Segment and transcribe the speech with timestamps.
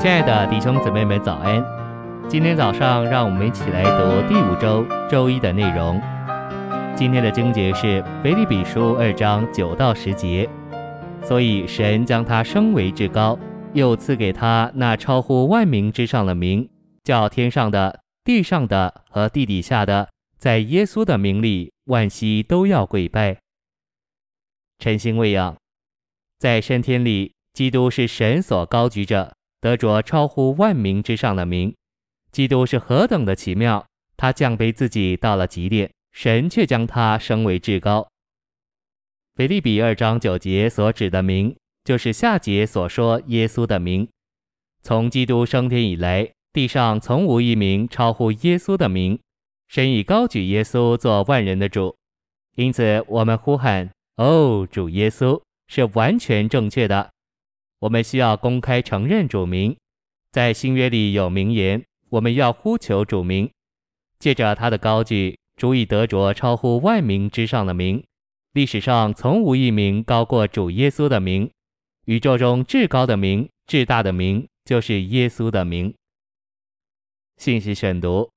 [0.00, 1.62] 亲爱的弟兄姊妹们，早安！
[2.26, 6.00] 今天早上，让我们一起来读第五周周一的内容。
[6.96, 10.48] 今天的经节是腓立比书二章九到十节。
[11.22, 13.38] 所以神将他升为至高，
[13.74, 16.66] 又赐给他那超乎万名之上的名，
[17.04, 23.36] 叫天上的、地上的和地底下的，在耶稣的名里，万膝都要跪拜。
[24.78, 25.58] 晨星喂养，
[26.38, 29.34] 在升天里，基督是神所高举着。
[29.60, 31.74] 得着超乎万名之上的名，
[32.32, 33.86] 基督是何等的奇妙！
[34.16, 38.08] 他降卑自己到了极点，神却将他升为至高。
[39.34, 44.08] 腓立比二章九节所指的名，就是下节所说耶稣的名。
[44.82, 49.18] 从基督升天以来，地上从无一名超乎耶稣的名。
[49.68, 51.96] 神已高举耶稣做万人的主，
[52.56, 57.12] 因此我们呼喊：“哦，主耶稣！”是完全正确的。
[57.80, 59.74] 我们需要公开承认主名，
[60.32, 63.50] 在新约里有名言：我们要呼求主名，
[64.18, 68.04] 借着他的高举，主以得着超乎万名之上的名。
[68.52, 71.50] 历史上从无一名高过主耶稣的名，
[72.04, 75.94] 宇宙中至高的名、至大的名，就是耶稣的名。
[77.38, 78.30] 信息选读，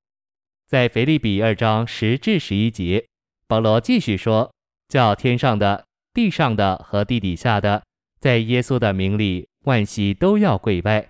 [0.68, 3.06] 在腓立比二章十至十一节，
[3.46, 4.54] 保罗继续说：
[4.88, 7.84] 叫天上的、地上的和地底下的。
[8.24, 11.10] 在耶稣的名里，万膝都要跪拜，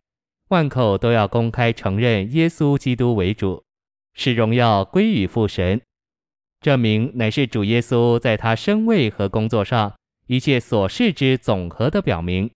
[0.50, 3.64] 万口都要公开承认耶稣基督为主，
[4.16, 5.80] 使荣耀归于父神。
[6.60, 9.94] 这名乃是主耶稣在他身位和工作上
[10.26, 12.50] 一切所事之总和的表明。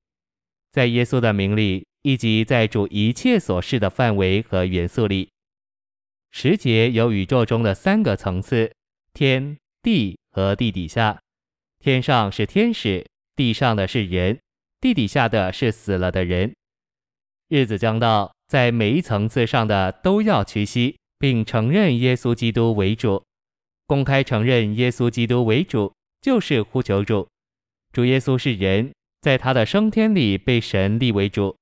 [0.71, 5.29] 在耶稣的名里，以及在主一切所事的范围和元素里，
[6.31, 8.73] 时节有宇宙中的三个层次：
[9.13, 11.19] 天、地和地底下。
[11.77, 14.39] 天上是天使，地上的是人。
[14.87, 16.55] 地底下的是死了的人，
[17.49, 23.21] 日子将到，在每一层次上的都要屈膝，并承认耶稣基督为主，
[23.85, 27.27] 公开承认耶稣基督为主，就是呼求主。
[27.91, 31.57] 主耶稣是人，在他的升天里被神立为主，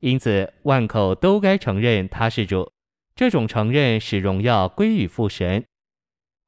[0.00, 2.72] 因此万口都该承认他是主。
[3.14, 5.62] 这种承认使荣耀归于父神。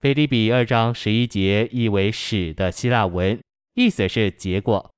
[0.00, 3.38] 腓立比二章十一节译为“使”的希腊文，
[3.74, 4.90] 意思是结果。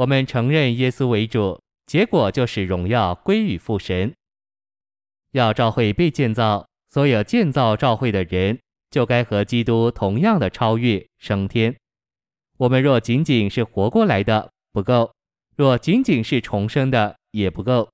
[0.00, 4.14] 我们承认耶稣为主，结果就是荣耀归于父神。
[5.32, 8.58] 要教会被建造，所有建造教会的人
[8.90, 11.76] 就该和基督同样的超越升天。
[12.56, 15.12] 我们若仅仅是活过来的不够，
[15.54, 17.90] 若仅仅是重生的也不够，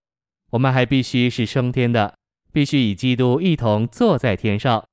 [0.51, 2.15] 我们还必须是升天的，
[2.53, 4.87] 必须与基督一同坐在天上。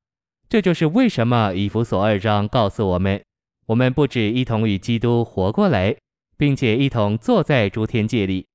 [0.50, 3.24] 这就是为什么以弗所二章告诉我们，
[3.68, 5.96] 我们不止一同与基督活过来。
[6.38, 8.46] 并且一同坐在诸天界里，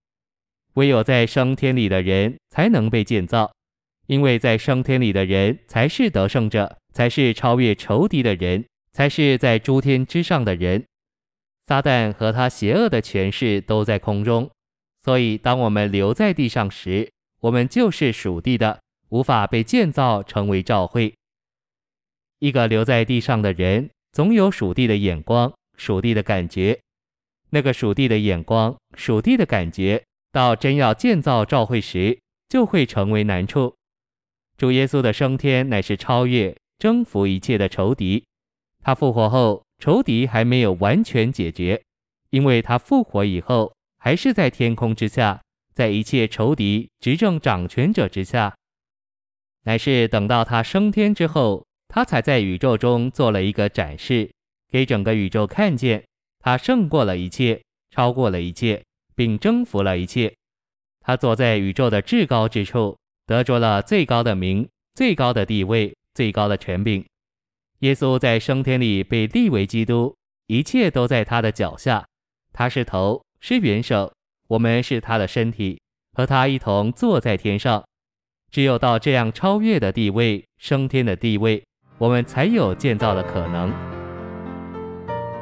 [0.75, 3.53] 唯有在升天里的人才能被建造，
[4.07, 10.85] 因为在升天里的人才是得胜者，才是超越仇敌的人，才是在诸天之上的人。
[11.65, 14.51] 撒旦和他邪恶的权势都在空中，
[15.05, 17.11] 所以当我们留在地上时，
[17.41, 21.15] 我们就是属地的，无法被建造成为召会。
[22.39, 26.81] 一个留在地上的人，总有属地的眼光，属地的感觉。
[27.51, 33.75] 那个属地的眼光、属地的感觉，到真要建造教会时，就会成为难处。
[34.57, 38.25] 主耶稣的升天乃是超越、征服一切的仇敌。
[38.83, 41.83] 他复活后，仇敌还没有完全解决，
[42.31, 45.41] 因为他复活以后，还是在天空之下，
[45.73, 48.55] 在一切仇敌执政掌权者之下。
[49.65, 54.31] 乃是等到他升天之后，他才在宇宙中做了一个展示，
[54.71, 56.05] 给整个宇宙看见。
[56.41, 57.61] 他胜过了一切，
[57.91, 58.83] 超过了一切，
[59.15, 60.33] 并征服了一切。
[61.01, 67.05] 他坐在宇宙的至高之处，得着了最高的名、最高的地位、最高的权柄。
[67.81, 70.15] 耶稣在升天里被立为基督，
[70.49, 72.05] 一切都在他的脚下。
[72.53, 74.13] 他是头，是元首，
[74.49, 75.81] 我们是他的身体，
[76.13, 77.85] 和他一同坐在天上。
[78.51, 81.63] 只有到这样超越的地位、升天的地位，
[81.99, 83.88] 我们才有建造的可能。